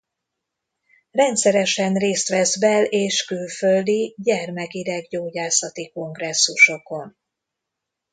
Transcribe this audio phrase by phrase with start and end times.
[1.11, 7.17] Rendszeresen részt vesz bel- és külföldi gyermek-ideggyógyászati kongresszusokon.